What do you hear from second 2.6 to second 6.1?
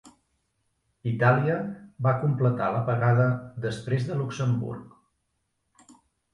l'apagada després de Luxemburg.